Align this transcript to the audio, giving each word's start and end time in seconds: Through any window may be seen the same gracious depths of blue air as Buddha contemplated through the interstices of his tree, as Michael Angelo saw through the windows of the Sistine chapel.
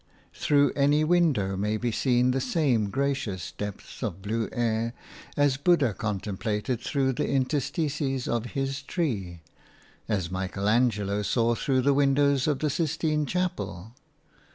Through 0.33 0.71
any 0.75 1.03
window 1.03 1.55
may 1.55 1.77
be 1.77 1.91
seen 1.91 2.31
the 2.31 2.41
same 2.41 2.89
gracious 2.89 3.51
depths 3.51 4.01
of 4.01 4.23
blue 4.23 4.49
air 4.51 4.93
as 5.37 5.57
Buddha 5.57 5.93
contemplated 5.93 6.81
through 6.81 7.13
the 7.13 7.29
interstices 7.29 8.27
of 8.27 8.47
his 8.57 8.81
tree, 8.81 9.41
as 10.07 10.31
Michael 10.31 10.67
Angelo 10.67 11.21
saw 11.21 11.53
through 11.53 11.81
the 11.81 11.93
windows 11.93 12.47
of 12.47 12.57
the 12.57 12.69
Sistine 12.71 13.27
chapel. 13.27 13.93